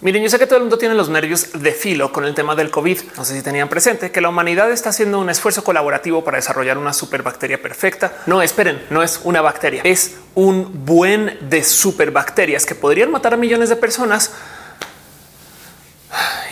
Miren, 0.00 0.22
yo 0.22 0.30
sé 0.30 0.38
que 0.38 0.46
todo 0.46 0.58
el 0.58 0.62
mundo 0.62 0.78
tiene 0.78 0.94
los 0.94 1.08
nervios 1.08 1.48
de 1.54 1.72
filo 1.72 2.12
con 2.12 2.24
el 2.24 2.32
tema 2.32 2.54
del 2.54 2.70
COVID. 2.70 3.00
No 3.16 3.24
sé 3.24 3.34
si 3.34 3.42
tenían 3.42 3.68
presente 3.68 4.12
que 4.12 4.20
la 4.20 4.28
humanidad 4.28 4.70
está 4.70 4.90
haciendo 4.90 5.18
un 5.18 5.28
esfuerzo 5.28 5.64
colaborativo 5.64 6.22
para 6.22 6.36
desarrollar 6.36 6.78
una 6.78 6.92
superbacteria 6.92 7.60
perfecta. 7.60 8.12
No 8.26 8.40
esperen, 8.40 8.80
no 8.90 9.02
es 9.02 9.20
una 9.24 9.40
bacteria, 9.40 9.82
es 9.82 10.14
un 10.36 10.84
buen 10.84 11.36
de 11.50 11.64
superbacterias 11.64 12.64
que 12.64 12.76
podrían 12.76 13.10
matar 13.10 13.34
a 13.34 13.36
millones 13.36 13.70
de 13.70 13.76
personas. 13.76 14.30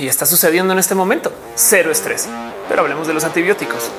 Y 0.01 0.09
está 0.09 0.27
sucediendo 0.27 0.73
en 0.73 0.81
este 0.81 0.97
momento. 0.97 1.33
Cero 1.55 1.93
estrés. 1.93 2.29
Pero 2.69 2.83
hablemos 2.83 3.07
de 3.07 3.15
los 3.15 3.23
antibióticos. 3.23 3.93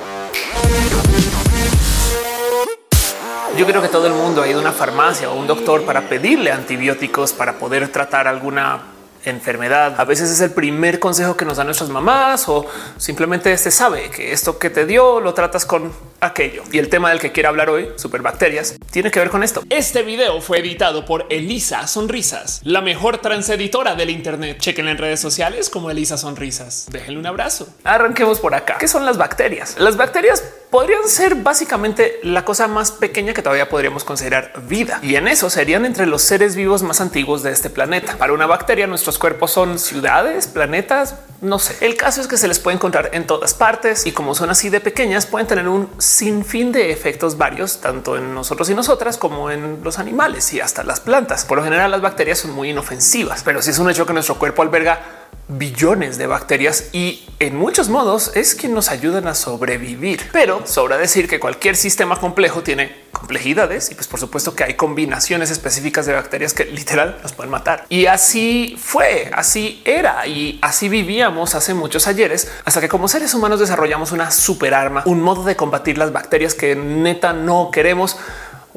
Yo 3.58 3.66
creo 3.66 3.82
que 3.82 3.88
todo 3.88 4.08
el 4.08 4.14
mundo 4.14 4.42
ha 4.42 4.48
ido 4.50 4.60
a 4.60 4.62
una 4.62 4.74
farmacia 4.74 5.32
o 5.32 5.40
un 5.40 5.48
doctor 5.48 5.86
para 5.86 6.10
pedirle 6.10 6.52
antibióticos 6.52 7.32
para 7.32 7.54
poder 7.54 7.88
tratar 7.88 8.28
alguna 8.28 8.97
enfermedad. 9.30 9.96
A 10.00 10.06
veces 10.06 10.30
es 10.30 10.42
el 10.42 10.52
primer 10.52 11.00
consejo 11.00 11.38
que 11.38 11.46
nos 11.46 11.58
dan 11.58 11.68
nuestras 11.68 11.90
mamás 11.90 12.48
o 12.50 12.66
simplemente 12.98 13.58
se 13.58 13.72
sabe 13.72 14.10
que 14.10 14.32
esto 14.32 14.60
que 14.60 14.70
te 14.70 14.86
dio 14.86 15.20
lo 15.20 15.34
tratas 15.34 15.66
con 15.66 15.92
aquello. 16.20 16.64
Y 16.72 16.80
el 16.80 16.90
tema 16.90 17.10
del 17.10 17.20
que 17.20 17.32
quiero 17.32 17.50
hablar 17.50 17.70
hoy, 17.70 17.90
superbacterias, 17.96 18.76
tiene 18.92 19.12
que 19.12 19.20
ver 19.20 19.30
con 19.30 19.44
esto. 19.44 19.62
Este 19.70 20.04
video 20.04 20.42
fue 20.42 20.60
editado 20.60 21.06
por 21.06 21.26
Elisa 21.30 21.88
Sonrisas, 21.88 22.62
la 22.64 22.82
mejor 22.82 23.20
transeditora 23.20 23.96
del 23.96 24.10
Internet. 24.10 24.58
Chequen 24.60 24.88
en 24.88 24.98
redes 24.98 25.20
sociales 25.20 25.70
como 25.70 25.92
Elisa 25.92 26.18
Sonrisas. 26.18 26.88
Déjenle 26.92 27.20
un 27.20 27.28
abrazo. 27.28 27.68
Arranquemos 27.84 28.40
por 28.40 28.56
acá. 28.56 28.78
¿Qué 28.80 28.88
son 28.88 29.06
las 29.06 29.18
bacterias? 29.18 29.76
Las 29.80 29.98
bacterias 29.98 30.44
podrían 30.70 31.08
ser 31.08 31.36
básicamente 31.36 32.20
la 32.24 32.44
cosa 32.44 32.68
más 32.68 32.92
pequeña 32.92 33.34
que 33.34 33.42
todavía 33.42 33.70
podríamos 33.70 34.04
considerar 34.04 34.54
vida. 34.68 35.00
Y 35.02 35.16
en 35.16 35.28
eso 35.28 35.50
serían 35.50 35.86
entre 35.86 36.06
los 36.06 36.22
seres 36.22 36.56
vivos 36.56 36.84
más 36.84 37.02
antiguos 37.02 37.44
de 37.44 37.52
este 37.52 37.70
planeta. 37.70 38.18
Para 38.18 38.34
una 38.34 38.46
bacteria, 38.46 38.88
nuestros 38.88 39.18
cuerpos 39.18 39.52
son 39.52 39.80
ciudades, 39.80 40.48
planetas, 40.48 41.16
no 41.42 41.60
sé. 41.60 41.76
El 41.86 41.96
caso 41.96 42.20
es 42.20 42.28
que 42.28 42.38
se 42.38 42.48
les 42.48 42.60
puede 42.60 42.76
encontrar 42.76 43.12
en 43.14 43.26
todas 43.26 43.54
partes 43.54 44.06
y 44.06 44.12
como 44.12 44.36
son 44.36 44.50
así 44.50 44.70
de 44.70 44.80
pequeñas, 44.80 45.26
pueden 45.26 45.48
tener 45.48 45.68
un 45.68 45.90
sinfín 46.00 46.72
de 46.72 46.92
efectos 46.92 47.38
varios, 47.38 47.80
tanto 47.80 48.18
en 48.18 48.34
nosotros 48.34 48.70
y 48.70 48.76
nosotras 48.76 49.18
como 49.18 49.52
en 49.52 49.80
los 49.84 50.00
animales 50.00 50.52
y 50.54 50.60
hasta 50.60 50.84
las 50.84 51.00
plantas. 51.00 51.46
Por 51.46 51.60
lo 51.60 51.64
general, 51.64 51.92
las 51.92 52.02
bacterias 52.02 52.40
son 52.40 52.52
muy 52.52 52.72
inofensivas, 52.72 53.44
pero 53.44 53.62
si 53.62 53.70
es 53.70 53.80
un 53.80 53.90
hecho 53.90 54.06
que 54.06 54.14
nuestro 54.14 54.38
cuerpo 54.40 54.64
alberga 54.64 55.27
billones 55.48 56.18
de 56.18 56.28
bacterias 56.28 56.90
y 56.92 57.24
en 57.40 57.56
muchos 57.56 57.88
modos 57.88 58.32
es 58.36 58.54
quien 58.54 58.74
nos 58.74 58.90
ayudan 58.90 59.28
a 59.28 59.36
sobrevivir. 59.36 60.22
Pero 60.34 60.66
sobra 60.68 60.98
decir 60.98 61.30
que 61.30 61.40
cualquier 61.40 61.76
sistema 61.76 62.20
complejo 62.20 62.64
tiene 62.64 63.08
complejidades 63.12 63.90
y 63.92 63.96
pues 63.96 64.08
por 64.08 64.20
supuesto 64.20 64.56
que 64.56 64.64
hay 64.64 64.74
combinaciones 64.74 65.50
específicas 65.50 66.06
de 66.06 66.14
bacterias 66.14 66.54
que 66.54 66.66
literal 66.66 67.18
nos 67.24 67.34
pueden 67.34 67.52
matar. 67.52 67.86
Y 67.90 68.08
así 68.08 68.78
fue, 68.80 69.30
así 69.34 69.82
era 69.86 70.28
y 70.28 70.60
así 70.62 70.90
vivíamos 70.90 71.56
hace 71.56 71.74
muchos 71.74 72.08
ayeres 72.08 72.52
hasta 72.66 72.82
que 72.82 72.90
como 72.90 73.08
seres 73.08 73.34
humanos 73.34 73.60
desarrollamos 73.60 74.12
una 74.12 74.32
super 74.32 74.74
arma, 74.74 75.04
un 75.06 75.22
modo 75.22 75.44
de 75.44 75.56
combatir 75.56 75.98
las 75.98 76.12
bacterias 76.12 76.54
que 76.54 76.76
neta 76.76 77.34
no 77.34 77.70
queremos 77.72 78.18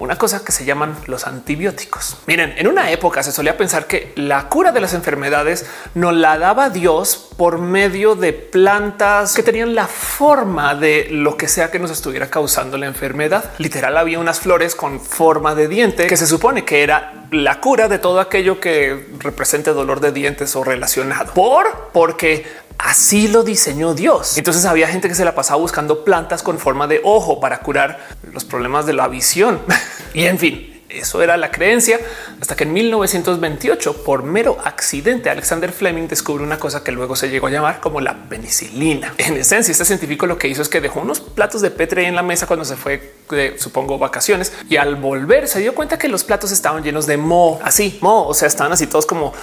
una 0.01 0.17
cosa 0.17 0.43
que 0.45 0.51
se 0.51 0.65
llaman 0.65 0.97
los 1.07 1.27
antibióticos. 1.27 2.17
Miren, 2.27 2.55
en 2.57 2.67
una 2.67 2.91
época 2.91 3.23
se 3.23 3.33
solía 3.33 3.57
pensar 3.57 3.87
que 3.87 4.13
la 4.17 4.49
cura 4.49 4.73
de 4.73 4.81
las 4.81 4.95
enfermedades 4.95 5.67
no 5.95 6.11
la 6.11 6.39
daba 6.39 6.71
Dios 6.71 7.29
por 7.37 7.59
medio 7.59 8.17
de 8.17 8.33
plantas 8.33 9.35
que 9.35 9.43
tenían 9.43 9.75
la 9.75 9.87
forma 9.87 10.75
de 10.75 11.09
lo 11.11 11.37
que 11.37 11.49
sea 11.49 11.71
que 11.71 11.79
nos 11.79 11.91
estuviera 11.91 12.31
causando 12.31 12.79
la 12.79 12.87
enfermedad. 12.87 13.53
Literal, 13.59 13.97
había 13.97 14.19
unas 14.19 14.41
flores 14.41 14.75
con 14.75 15.01
forma 15.01 15.55
de 15.55 15.69
diente 15.69 16.07
que 16.07 16.17
se 16.17 16.27
supone 16.27 16.65
que 16.65 16.83
era 16.83 17.27
la 17.31 17.61
cura 17.61 17.87
de 17.89 17.99
todo 17.99 18.21
aquello 18.21 18.59
que 18.59 19.07
represente 19.19 19.71
dolor 19.71 20.01
de 20.01 20.13
dientes 20.13 20.57
o 20.57 20.65
relacionado. 20.65 21.35
Por 21.35 21.91
porque 21.93 22.47
Así 22.85 23.29
lo 23.29 23.43
diseñó 23.43 23.95
Dios. 23.95 24.39
Entonces 24.39 24.65
había 24.65 24.89
gente 24.89 25.09
que 25.09 25.15
se 25.15 25.25
la 25.25 25.35
pasaba 25.35 25.61
buscando 25.61 26.03
plantas 26.03 26.43
con 26.43 26.59
forma 26.59 26.87
de 26.87 27.01
ojo 27.05 27.39
para 27.39 27.61
curar 27.61 27.99
los 28.33 28.45
problemas 28.45 28.87
de 28.87 28.95
la 28.95 29.07
visión. 29.07 29.61
y 30.15 30.25
en 30.25 30.39
fin, 30.39 30.83
eso 30.89 31.23
era 31.23 31.37
la 31.37 31.51
creencia 31.51 32.01
hasta 32.41 32.57
que 32.57 32.65
en 32.65 32.73
1928, 32.73 34.03
por 34.03 34.23
mero 34.23 34.57
accidente, 34.65 35.29
Alexander 35.29 35.71
Fleming 35.71 36.09
descubre 36.09 36.43
una 36.43 36.59
cosa 36.59 36.83
que 36.83 36.91
luego 36.91 37.17
se 37.17 37.29
llegó 37.29 37.49
a 37.49 37.51
llamar 37.51 37.81
como 37.81 38.01
la 38.01 38.29
penicilina. 38.29 39.15
En 39.19 39.37
esencia, 39.37 39.73
este 39.73 39.85
científico 39.85 40.27
lo 40.27 40.39
que 40.39 40.49
hizo 40.49 40.63
es 40.63 40.71
que 40.71 40.81
dejó 40.81 41.01
unos 41.01 41.21
platos 41.21 41.61
de 41.61 41.71
Petri 41.71 42.07
en 42.07 42.17
la 42.17 42.23
mesa 42.23 42.47
cuando 42.47 42.65
se 42.65 42.77
fue 42.77 43.15
de, 43.31 43.59
supongo, 43.59 43.99
vacaciones 43.99 44.53
y 44.69 44.77
al 44.77 44.97
volver 44.97 45.49
se 45.49 45.61
dio 45.61 45.75
cuenta 45.75 45.99
que 45.99 46.09
los 46.09 46.25
platos 46.25 46.51
estaban 46.51 46.83
llenos 46.83 47.07
de 47.07 47.19
mo, 47.19 47.61
así, 47.63 47.99
mo, 48.01 48.27
o 48.27 48.35
sea, 48.35 48.49
estaban 48.49 48.73
así 48.73 48.87
todos 48.87 49.07
como 49.07 49.35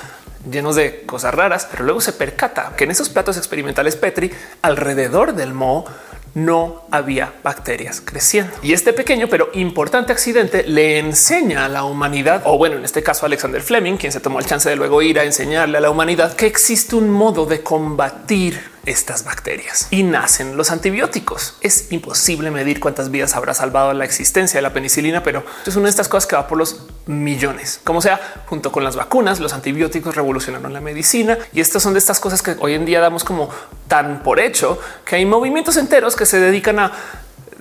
llenos 0.49 0.75
de 0.75 1.03
cosas 1.05 1.33
raras, 1.33 1.67
pero 1.69 1.83
luego 1.83 2.01
se 2.01 2.13
percata 2.13 2.73
que 2.75 2.85
en 2.85 2.91
esos 2.91 3.09
platos 3.09 3.37
experimentales 3.37 3.95
Petri 3.95 4.31
alrededor 4.61 5.33
del 5.33 5.53
moho 5.53 5.85
no 6.33 6.83
había 6.91 7.33
bacterias 7.43 7.99
creciendo. 7.99 8.53
Y 8.61 8.73
este 8.73 8.93
pequeño 8.93 9.27
pero 9.27 9.49
importante 9.53 10.11
accidente 10.11 10.63
le 10.63 10.99
enseña 10.99 11.65
a 11.65 11.69
la 11.69 11.83
humanidad, 11.83 12.43
o 12.45 12.57
bueno, 12.57 12.77
en 12.77 12.85
este 12.85 13.01
caso 13.01 13.25
Alexander 13.25 13.61
Fleming, 13.61 13.97
quien 13.97 14.11
se 14.11 14.19
tomó 14.19 14.39
el 14.39 14.45
chance 14.45 14.69
de 14.69 14.75
luego 14.75 15.01
ir 15.01 15.19
a 15.19 15.23
enseñarle 15.23 15.79
a 15.79 15.81
la 15.81 15.89
humanidad 15.89 16.35
que 16.35 16.45
existe 16.45 16.95
un 16.95 17.09
modo 17.09 17.47
de 17.47 17.63
combatir 17.63 18.76
estas 18.87 19.25
bacterias 19.25 19.87
y 19.91 20.03
nacen 20.03 20.57
los 20.57 20.71
antibióticos. 20.71 21.55
Es 21.61 21.91
imposible 21.91 22.51
medir 22.51 22.79
cuántas 22.79 23.11
vidas 23.11 23.35
habrá 23.35 23.53
salvado 23.53 23.93
la 23.93 24.05
existencia 24.05 24.57
de 24.57 24.61
la 24.61 24.73
penicilina, 24.73 25.23
pero 25.23 25.43
es 25.65 25.75
una 25.75 25.83
de 25.85 25.89
estas 25.89 26.07
cosas 26.07 26.27
que 26.27 26.35
va 26.35 26.47
por 26.47 26.57
los 26.57 26.87
millones. 27.05 27.81
Como 27.83 28.01
sea, 28.01 28.19
junto 28.47 28.71
con 28.71 28.83
las 28.83 28.95
vacunas, 28.95 29.39
los 29.39 29.53
antibióticos 29.53 30.15
revolucionaron 30.15 30.73
la 30.73 30.81
medicina 30.81 31.37
y 31.53 31.59
estas 31.59 31.83
son 31.83 31.93
de 31.93 31.99
estas 31.99 32.19
cosas 32.19 32.41
que 32.41 32.55
hoy 32.59 32.73
en 32.73 32.85
día 32.85 33.01
damos 33.01 33.23
como 33.23 33.49
tan 33.87 34.23
por 34.23 34.39
hecho 34.39 34.79
que 35.05 35.17
hay 35.17 35.25
movimientos 35.25 35.77
enteros 35.77 36.15
que 36.15 36.25
se 36.25 36.39
dedican 36.39 36.79
a 36.79 36.91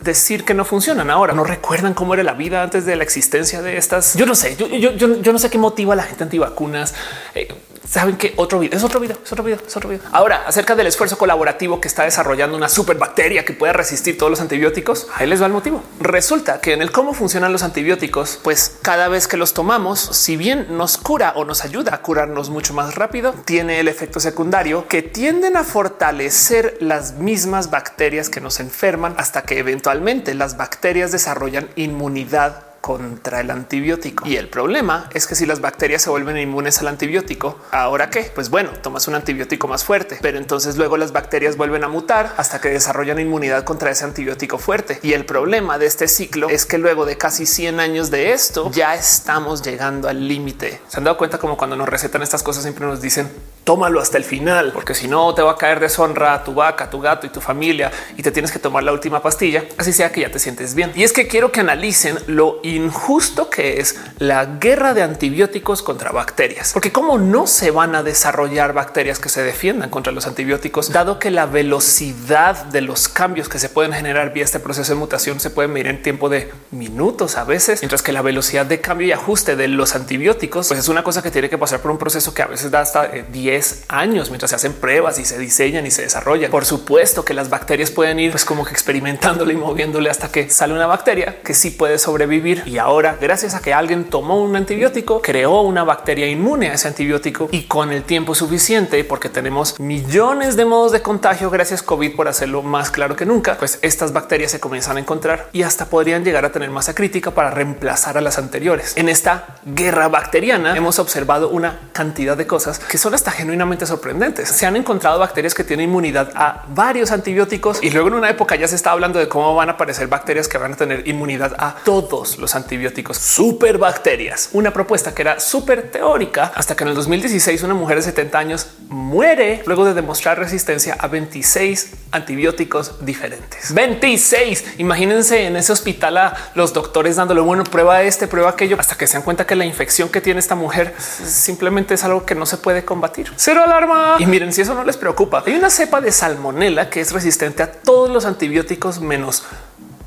decir 0.00 0.44
que 0.44 0.54
no 0.54 0.64
funcionan 0.64 1.10
ahora. 1.10 1.34
No 1.34 1.44
recuerdan 1.44 1.92
cómo 1.92 2.14
era 2.14 2.22
la 2.22 2.34
vida 2.34 2.62
antes 2.62 2.86
de 2.86 2.96
la 2.96 3.02
existencia 3.02 3.62
de 3.62 3.76
estas. 3.76 4.14
Yo 4.14 4.26
no 4.26 4.34
sé, 4.34 4.56
yo, 4.56 5.32
no 5.32 5.38
sé 5.38 5.50
qué 5.50 5.58
motiva 5.58 5.94
a 5.94 5.96
la 5.96 6.04
gente 6.04 6.24
antivacunas. 6.24 6.94
Eh, 7.34 7.48
saben 7.88 8.16
que 8.16 8.34
otro 8.36 8.58
video 8.58 8.76
es 8.76 8.84
otro 8.84 9.00
video, 9.00 9.16
es 9.22 9.32
otro 9.32 9.44
video, 9.44 9.58
es 9.66 9.76
otro 9.76 9.88
video. 9.88 10.02
Ahora, 10.12 10.44
acerca 10.46 10.74
del 10.74 10.86
esfuerzo 10.86 11.18
colaborativo 11.18 11.80
que 11.80 11.88
está 11.88 12.04
desarrollando 12.04 12.56
una 12.56 12.68
superbacteria 12.68 13.44
que 13.44 13.52
puede 13.52 13.72
resistir 13.72 14.18
todos 14.18 14.30
los 14.30 14.40
antibióticos, 14.40 15.08
ahí 15.14 15.26
les 15.26 15.40
va 15.40 15.46
el 15.46 15.52
motivo. 15.52 15.82
Resulta 16.00 16.60
que 16.60 16.72
en 16.72 16.82
el 16.82 16.92
cómo 16.92 17.14
funcionan 17.14 17.52
los 17.52 17.62
antibióticos, 17.62 18.38
pues 18.42 18.76
cada 18.82 19.08
vez 19.08 19.28
que 19.28 19.36
los 19.36 19.54
tomamos, 19.54 20.00
si 20.00 20.36
bien 20.36 20.76
nos 20.76 20.98
cura 20.98 21.32
o 21.36 21.44
nos 21.44 21.64
ayuda 21.64 21.94
a 21.94 22.02
curarnos 22.02 22.50
mucho 22.50 22.74
más 22.74 22.94
rápido, 22.94 23.34
tiene 23.44 23.80
el 23.80 23.88
efecto 23.88 24.20
secundario 24.20 24.86
que 24.88 25.02
tienden 25.02 25.56
a 25.56 25.64
fortalecer 25.64 26.76
las 26.80 27.14
mismas 27.14 27.70
bacterias 27.70 28.28
que 28.28 28.40
nos 28.40 28.60
enferman 28.60 29.14
hasta 29.18 29.42
que 29.42 29.58
eventualmente 29.58 30.34
las 30.34 30.56
bacterias 30.56 31.12
desarrollan 31.12 31.68
inmunidad 31.76 32.65
contra 32.86 33.40
el 33.40 33.50
antibiótico. 33.50 34.28
Y 34.28 34.36
el 34.36 34.48
problema 34.48 35.10
es 35.12 35.26
que 35.26 35.34
si 35.34 35.44
las 35.44 35.60
bacterias 35.60 36.02
se 36.02 36.08
vuelven 36.08 36.38
inmunes 36.38 36.78
al 36.78 36.86
antibiótico, 36.86 37.58
ahora 37.72 38.10
qué? 38.10 38.30
Pues 38.32 38.48
bueno, 38.48 38.70
tomas 38.80 39.08
un 39.08 39.16
antibiótico 39.16 39.66
más 39.66 39.82
fuerte, 39.82 40.20
pero 40.22 40.38
entonces 40.38 40.76
luego 40.76 40.96
las 40.96 41.10
bacterias 41.10 41.56
vuelven 41.56 41.82
a 41.82 41.88
mutar 41.88 42.32
hasta 42.36 42.60
que 42.60 42.68
desarrollan 42.68 43.18
inmunidad 43.18 43.64
contra 43.64 43.90
ese 43.90 44.04
antibiótico 44.04 44.58
fuerte. 44.58 45.00
Y 45.02 45.14
el 45.14 45.26
problema 45.26 45.78
de 45.78 45.86
este 45.86 46.06
ciclo 46.06 46.48
es 46.48 46.64
que 46.64 46.78
luego 46.78 47.06
de 47.06 47.18
casi 47.18 47.44
100 47.44 47.80
años 47.80 48.12
de 48.12 48.30
esto, 48.32 48.70
ya 48.70 48.94
estamos 48.94 49.62
llegando 49.62 50.08
al 50.08 50.28
límite. 50.28 50.80
Se 50.86 50.98
han 50.98 51.02
dado 51.02 51.18
cuenta 51.18 51.38
como 51.38 51.56
cuando 51.56 51.74
nos 51.74 51.88
recetan 51.88 52.22
estas 52.22 52.44
cosas 52.44 52.62
siempre 52.62 52.86
nos 52.86 53.00
dicen 53.00 53.28
tómalo 53.66 54.00
hasta 54.00 54.16
el 54.16 54.22
final, 54.22 54.70
porque 54.72 54.94
si 54.94 55.08
no 55.08 55.34
te 55.34 55.42
va 55.42 55.50
a 55.50 55.56
caer 55.56 55.80
deshonra 55.80 56.34
a 56.34 56.44
tu 56.44 56.54
vaca, 56.54 56.88
tu 56.88 57.00
gato 57.00 57.26
y 57.26 57.30
tu 57.30 57.40
familia 57.40 57.90
y 58.16 58.22
te 58.22 58.30
tienes 58.30 58.52
que 58.52 58.60
tomar 58.60 58.84
la 58.84 58.92
última 58.92 59.20
pastilla, 59.20 59.64
así 59.76 59.92
sea 59.92 60.12
que 60.12 60.20
ya 60.20 60.30
te 60.30 60.38
sientes 60.38 60.76
bien. 60.76 60.92
Y 60.94 61.02
es 61.02 61.12
que 61.12 61.26
quiero 61.26 61.50
que 61.50 61.58
analicen 61.58 62.16
lo 62.28 62.60
injusto 62.76 63.50
que 63.50 63.80
es 63.80 63.96
la 64.18 64.44
guerra 64.44 64.94
de 64.94 65.02
antibióticos 65.02 65.82
contra 65.82 66.12
bacterias, 66.12 66.72
porque 66.72 66.92
cómo 66.92 67.18
no 67.18 67.46
se 67.46 67.70
van 67.70 67.94
a 67.94 68.02
desarrollar 68.02 68.72
bacterias 68.72 69.18
que 69.18 69.28
se 69.28 69.42
defiendan 69.42 69.90
contra 69.90 70.12
los 70.12 70.26
antibióticos, 70.26 70.92
dado 70.92 71.18
que 71.18 71.30
la 71.30 71.46
velocidad 71.46 72.66
de 72.66 72.80
los 72.80 73.08
cambios 73.08 73.48
que 73.48 73.58
se 73.58 73.68
pueden 73.68 73.92
generar 73.92 74.32
vía 74.32 74.44
este 74.44 74.60
proceso 74.60 74.92
de 74.92 74.98
mutación 74.98 75.40
se 75.40 75.50
puede 75.50 75.68
medir 75.68 75.88
en 75.88 76.02
tiempo 76.02 76.28
de 76.28 76.52
minutos 76.70 77.36
a 77.36 77.44
veces, 77.44 77.80
mientras 77.82 78.02
que 78.02 78.12
la 78.12 78.22
velocidad 78.22 78.66
de 78.66 78.80
cambio 78.80 79.08
y 79.08 79.12
ajuste 79.12 79.56
de 79.56 79.68
los 79.68 79.94
antibióticos 79.94 80.68
pues 80.68 80.80
es 80.80 80.88
una 80.88 81.02
cosa 81.02 81.22
que 81.22 81.30
tiene 81.30 81.48
que 81.48 81.58
pasar 81.58 81.80
por 81.80 81.90
un 81.90 81.98
proceso 81.98 82.34
que 82.34 82.42
a 82.42 82.46
veces 82.46 82.70
da 82.70 82.80
hasta 82.80 83.08
10 83.08 83.84
años 83.88 84.30
mientras 84.30 84.50
se 84.50 84.56
hacen 84.56 84.72
pruebas 84.74 85.18
y 85.18 85.24
se 85.24 85.38
diseñan 85.38 85.86
y 85.86 85.90
se 85.90 86.02
desarrollan. 86.02 86.50
Por 86.50 86.64
supuesto 86.64 87.24
que 87.24 87.34
las 87.34 87.50
bacterias 87.50 87.90
pueden 87.90 88.18
ir 88.18 88.30
pues 88.30 88.44
como 88.44 88.64
que 88.64 88.72
experimentándole 88.72 89.54
y 89.54 89.56
moviéndole 89.56 90.10
hasta 90.10 90.28
que 90.28 90.50
sale 90.50 90.74
una 90.74 90.86
bacteria 90.86 91.40
que 91.42 91.54
sí 91.54 91.70
puede 91.70 91.98
sobrevivir 91.98 92.62
Y 92.66 92.78
ahora, 92.78 93.16
gracias 93.20 93.54
a 93.54 93.60
que 93.60 93.72
alguien 93.72 94.10
tomó 94.10 94.42
un 94.42 94.56
antibiótico, 94.56 95.22
creó 95.22 95.60
una 95.60 95.84
bacteria 95.84 96.26
inmune 96.26 96.68
a 96.68 96.74
ese 96.74 96.88
antibiótico 96.88 97.48
y 97.52 97.62
con 97.62 97.92
el 97.92 98.02
tiempo 98.02 98.34
suficiente, 98.34 99.04
porque 99.04 99.28
tenemos 99.28 99.78
millones 99.78 100.56
de 100.56 100.64
modos 100.64 100.90
de 100.90 101.00
contagio 101.00 101.48
gracias 101.48 101.80
COVID 101.82 102.16
por 102.16 102.26
hacerlo 102.26 102.62
más 102.62 102.90
claro 102.90 103.14
que 103.14 103.24
nunca, 103.24 103.56
pues 103.56 103.78
estas 103.82 104.12
bacterias 104.12 104.50
se 104.50 104.58
comienzan 104.58 104.96
a 104.96 105.00
encontrar 105.00 105.48
y 105.52 105.62
hasta 105.62 105.86
podrían 105.86 106.24
llegar 106.24 106.44
a 106.44 106.50
tener 106.50 106.70
masa 106.70 106.92
crítica 106.92 107.30
para 107.30 107.50
reemplazar 107.50 108.18
a 108.18 108.20
las 108.20 108.36
anteriores. 108.36 108.96
En 108.96 109.08
esta 109.08 109.46
guerra 109.64 110.08
bacteriana 110.08 110.76
hemos 110.76 110.98
observado 110.98 111.50
una 111.50 111.78
cantidad 111.92 112.36
de 112.36 112.48
cosas 112.48 112.80
que 112.80 112.98
son 112.98 113.14
hasta 113.14 113.30
genuinamente 113.30 113.86
sorprendentes. 113.86 114.48
Se 114.48 114.66
han 114.66 114.74
encontrado 114.74 115.20
bacterias 115.20 115.54
que 115.54 115.62
tienen 115.62 115.88
inmunidad 115.88 116.32
a 116.34 116.64
varios 116.68 117.12
antibióticos 117.12 117.80
y 117.80 117.90
luego 117.90 118.08
en 118.08 118.14
una 118.14 118.30
época 118.30 118.56
ya 118.56 118.66
se 118.66 118.74
está 118.74 118.90
hablando 118.90 119.20
de 119.20 119.28
cómo 119.28 119.54
van 119.54 119.68
a 119.68 119.72
aparecer 119.72 120.08
bacterias 120.08 120.48
que 120.48 120.58
van 120.58 120.72
a 120.72 120.76
tener 120.76 121.06
inmunidad 121.06 121.54
a 121.58 121.76
todos 121.84 122.38
los 122.38 122.55
antibióticos. 122.56 123.16
Superbacterias, 123.18 124.50
una 124.52 124.72
propuesta 124.72 125.14
que 125.14 125.22
era 125.22 125.40
súper 125.40 125.90
teórica 125.90 126.52
hasta 126.54 126.74
que 126.74 126.84
en 126.84 126.88
el 126.88 126.94
2016 126.94 127.62
una 127.62 127.74
mujer 127.74 127.98
de 127.98 128.02
70 128.02 128.38
años 128.38 128.66
muere 128.88 129.62
luego 129.66 129.84
de 129.84 129.94
demostrar 129.94 130.38
resistencia 130.38 130.96
a 130.98 131.08
26 131.08 131.92
antibióticos 132.12 133.04
diferentes. 133.04 133.72
26. 133.74 134.78
Imagínense 134.78 135.46
en 135.46 135.56
ese 135.56 135.72
hospital 135.72 136.16
a 136.18 136.36
los 136.54 136.72
doctores 136.72 137.16
dándole 137.16 137.40
bueno, 137.40 137.64
prueba 137.64 138.02
este, 138.02 138.26
prueba 138.26 138.50
aquello, 138.50 138.76
hasta 138.78 138.96
que 138.96 139.06
se 139.06 139.14
dan 139.14 139.22
cuenta 139.22 139.46
que 139.46 139.56
la 139.56 139.64
infección 139.64 140.08
que 140.08 140.20
tiene 140.20 140.40
esta 140.40 140.54
mujer 140.54 140.94
simplemente 140.98 141.94
es 141.94 142.04
algo 142.04 142.24
que 142.24 142.34
no 142.34 142.46
se 142.46 142.56
puede 142.56 142.84
combatir. 142.84 143.32
Cero 143.36 143.62
alarma. 143.64 144.16
Y 144.18 144.26
miren, 144.26 144.52
si 144.52 144.62
eso 144.62 144.74
no 144.74 144.84
les 144.84 144.96
preocupa, 144.96 145.42
hay 145.46 145.54
una 145.54 145.70
cepa 145.70 146.00
de 146.00 146.12
salmonela 146.12 146.90
que 146.90 147.00
es 147.00 147.12
resistente 147.12 147.62
a 147.62 147.72
todos 147.72 148.10
los 148.10 148.24
antibióticos 148.24 149.00
menos 149.00 149.44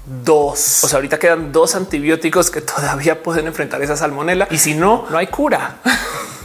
dos. 0.09 0.83
O 0.83 0.88
sea, 0.88 0.97
ahorita 0.97 1.19
quedan 1.19 1.51
dos 1.51 1.75
antibióticos 1.75 2.50
que 2.50 2.61
todavía 2.61 3.21
pueden 3.21 3.47
enfrentar 3.47 3.81
esa 3.81 3.95
salmonela 3.95 4.47
y 4.50 4.57
si 4.57 4.73
no, 4.73 5.06
no 5.09 5.17
hay 5.17 5.27
cura. 5.27 5.77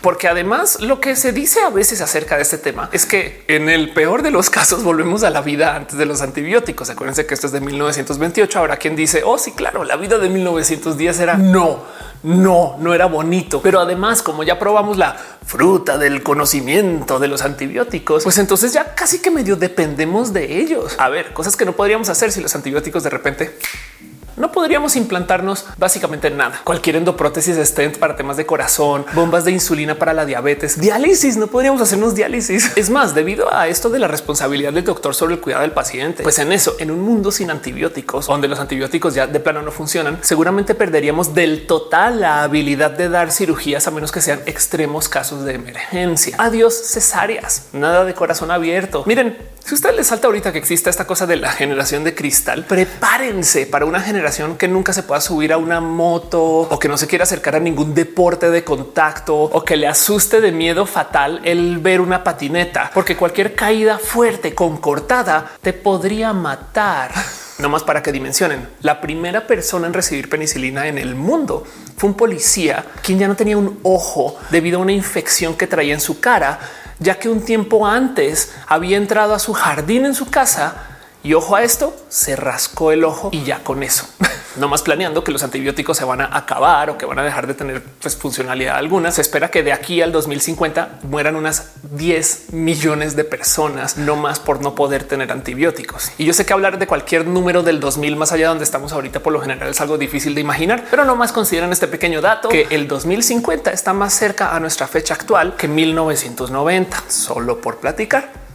Porque 0.00 0.28
además 0.28 0.80
lo 0.80 1.00
que 1.00 1.14
se 1.14 1.32
dice 1.32 1.60
a 1.60 1.68
veces 1.68 2.00
acerca 2.00 2.36
de 2.36 2.42
este 2.42 2.56
tema 2.56 2.88
es 2.92 3.04
que 3.04 3.44
en 3.48 3.68
el 3.68 3.92
peor 3.92 4.22
de 4.22 4.30
los 4.30 4.48
casos 4.48 4.82
volvemos 4.82 5.22
a 5.24 5.30
la 5.30 5.42
vida 5.42 5.76
antes 5.76 5.98
de 5.98 6.06
los 6.06 6.22
antibióticos. 6.22 6.88
Acuérdense 6.88 7.26
que 7.26 7.34
esto 7.34 7.46
es 7.46 7.52
de 7.52 7.60
1928. 7.60 8.58
Ahora 8.58 8.76
quien 8.78 8.96
dice, 8.96 9.22
oh 9.24 9.36
sí, 9.36 9.52
claro, 9.52 9.84
la 9.84 9.96
vida 9.96 10.18
de 10.18 10.30
1910 10.30 11.20
era 11.20 11.36
no, 11.36 11.84
no, 12.22 12.76
no 12.78 12.94
era 12.94 13.06
bonito. 13.06 13.60
Pero 13.60 13.80
además, 13.80 14.22
como 14.22 14.42
ya 14.42 14.58
probamos 14.58 14.96
la 14.96 15.16
fruta 15.44 15.98
del 15.98 16.22
conocimiento 16.22 17.18
de 17.18 17.28
los 17.28 17.42
antibióticos, 17.42 18.24
pues 18.24 18.38
entonces 18.38 18.72
ya 18.72 18.94
casi 18.94 19.20
que 19.20 19.30
medio 19.30 19.56
dependemos 19.56 20.32
de 20.32 20.60
ellos. 20.60 20.94
A 20.98 21.10
ver, 21.10 21.34
cosas 21.34 21.56
que 21.56 21.66
no 21.66 21.72
podríamos 21.72 22.08
hacer 22.08 22.32
si 22.32 22.40
los 22.40 22.54
antibióticos 22.54 23.02
de 23.02 23.10
repente 23.10 23.58
no 24.40 24.50
podríamos 24.52 24.96
implantarnos 24.96 25.66
básicamente 25.76 26.30
nada. 26.30 26.60
Cualquier 26.64 26.96
endoprótesis 26.96 27.56
stent 27.66 27.98
para 27.98 28.16
temas 28.16 28.36
de 28.36 28.46
corazón, 28.46 29.04
bombas 29.14 29.44
de 29.44 29.52
insulina 29.52 29.94
para 29.94 30.12
la 30.12 30.24
diabetes, 30.24 30.80
diálisis. 30.80 31.36
No 31.36 31.46
podríamos 31.46 31.80
hacernos 31.80 32.14
diálisis. 32.14 32.76
Es 32.76 32.90
más, 32.90 33.14
debido 33.14 33.52
a 33.54 33.68
esto 33.68 33.90
de 33.90 33.98
la 33.98 34.08
responsabilidad 34.08 34.72
del 34.72 34.84
doctor 34.84 35.14
sobre 35.14 35.34
el 35.34 35.40
cuidado 35.40 35.62
del 35.62 35.72
paciente, 35.72 36.22
pues 36.22 36.38
en 36.38 36.52
eso, 36.52 36.76
en 36.78 36.90
un 36.90 37.00
mundo 37.00 37.30
sin 37.30 37.50
antibióticos, 37.50 38.26
donde 38.26 38.48
los 38.48 38.58
antibióticos 38.58 39.14
ya 39.14 39.26
de 39.26 39.40
plano 39.40 39.62
no 39.62 39.70
funcionan, 39.70 40.18
seguramente 40.22 40.74
perderíamos 40.74 41.34
del 41.34 41.66
total 41.66 42.20
la 42.20 42.42
habilidad 42.42 42.90
de 42.90 43.08
dar 43.08 43.30
cirugías 43.30 43.86
a 43.86 43.90
menos 43.90 44.10
que 44.10 44.20
sean 44.20 44.40
extremos 44.46 45.08
casos 45.08 45.44
de 45.44 45.54
emergencia. 45.54 46.36
Adiós 46.38 46.74
cesáreas, 46.74 47.68
nada 47.72 48.04
de 48.04 48.14
corazón 48.14 48.50
abierto. 48.50 49.04
Miren, 49.06 49.36
si 49.64 49.74
usted 49.74 49.94
le 49.94 50.02
salta 50.04 50.26
ahorita 50.26 50.52
que 50.52 50.58
exista 50.58 50.90
esta 50.90 51.06
cosa 51.06 51.26
de 51.26 51.36
la 51.36 51.52
generación 51.52 52.02
de 52.02 52.14
cristal, 52.14 52.64
prepárense 52.64 53.66
para 53.66 53.84
una 53.84 54.00
generación 54.00 54.56
que 54.56 54.68
nunca 54.68 54.92
se 54.92 55.02
pueda 55.02 55.20
subir 55.20 55.52
a 55.52 55.58
una 55.58 55.80
moto 55.80 56.42
o 56.42 56.78
que 56.78 56.88
no 56.88 56.96
se 56.96 57.06
quiera 57.06 57.24
acercar 57.24 57.56
a 57.56 57.60
ningún 57.60 57.94
deporte 57.94 58.50
de 58.50 58.64
contacto 58.64 59.36
o 59.36 59.64
que 59.64 59.76
le 59.76 59.86
asuste 59.86 60.40
de 60.40 60.50
miedo 60.50 60.86
fatal 60.86 61.40
el 61.44 61.78
ver 61.78 62.00
una 62.00 62.24
patineta, 62.24 62.90
porque 62.92 63.16
cualquier 63.16 63.54
caída 63.54 63.98
fuerte 63.98 64.54
con 64.54 64.78
cortada 64.78 65.52
te 65.60 65.72
podría 65.72 66.32
matar. 66.32 67.12
No 67.60 67.68
más 67.68 67.82
para 67.82 68.02
que 68.02 68.10
dimensionen. 68.10 68.66
La 68.80 69.02
primera 69.02 69.46
persona 69.46 69.86
en 69.86 69.92
recibir 69.92 70.30
penicilina 70.30 70.86
en 70.86 70.96
el 70.96 71.14
mundo 71.14 71.66
fue 71.94 72.08
un 72.08 72.16
policía 72.16 72.86
quien 73.02 73.18
ya 73.18 73.28
no 73.28 73.36
tenía 73.36 73.58
un 73.58 73.78
ojo 73.82 74.38
debido 74.50 74.78
a 74.78 74.82
una 74.82 74.92
infección 74.92 75.54
que 75.54 75.66
traía 75.66 75.92
en 75.92 76.00
su 76.00 76.20
cara 76.20 76.58
ya 77.00 77.18
que 77.18 77.28
un 77.28 77.44
tiempo 77.44 77.86
antes 77.86 78.52
había 78.66 78.96
entrado 78.96 79.34
a 79.34 79.38
su 79.38 79.52
jardín 79.52 80.06
en 80.06 80.14
su 80.14 80.30
casa 80.30 80.86
y 81.22 81.34
ojo 81.34 81.56
a 81.56 81.62
esto, 81.62 81.96
se 82.08 82.36
rascó 82.36 82.92
el 82.92 83.04
ojo 83.04 83.30
y 83.32 83.42
ya 83.42 83.64
con 83.64 83.82
eso. 83.82 84.08
no 84.56 84.68
más 84.68 84.82
planeando 84.82 85.24
que 85.24 85.32
los 85.32 85.42
antibióticos 85.42 85.96
se 85.96 86.04
van 86.04 86.20
a 86.20 86.36
acabar 86.36 86.90
o 86.90 86.98
que 86.98 87.06
van 87.06 87.18
a 87.18 87.22
dejar 87.22 87.46
de 87.46 87.54
tener 87.54 87.82
pues, 87.82 88.16
funcionalidad 88.16 88.76
alguna. 88.76 89.10
Se 89.10 89.20
espera 89.20 89.50
que 89.50 89.62
de 89.62 89.72
aquí 89.72 90.02
al 90.02 90.12
2050 90.12 91.00
mueran 91.02 91.36
unas 91.36 91.72
10 91.82 92.52
millones 92.52 93.16
de 93.16 93.24
personas, 93.24 93.96
no 93.96 94.16
más 94.16 94.40
por 94.40 94.62
no 94.62 94.74
poder 94.74 95.04
tener 95.04 95.32
antibióticos. 95.32 96.12
Y 96.18 96.24
yo 96.24 96.32
sé 96.32 96.46
que 96.46 96.52
hablar 96.52 96.78
de 96.78 96.86
cualquier 96.86 97.26
número 97.26 97.62
del 97.62 97.80
2000 97.80 98.16
más 98.16 98.32
allá 98.32 98.44
de 98.44 98.48
donde 98.48 98.64
estamos 98.64 98.92
ahorita 98.92 99.20
por 99.20 99.32
lo 99.32 99.40
general 99.40 99.68
es 99.68 99.80
algo 99.80 99.98
difícil 99.98 100.34
de 100.34 100.40
imaginar, 100.40 100.84
pero 100.90 101.04
no 101.04 101.16
más 101.16 101.32
consideran 101.32 101.72
este 101.72 101.86
pequeño 101.86 102.20
dato 102.20 102.48
que 102.48 102.66
el 102.70 102.88
2050 102.88 103.70
está 103.70 103.92
más 103.92 104.14
cerca 104.14 104.54
a 104.54 104.60
nuestra 104.60 104.86
fecha 104.86 105.14
actual 105.14 105.56
que 105.56 105.68
1990, 105.68 107.04
solo 107.08 107.60
por 107.60 107.78
platicar. 107.78 108.49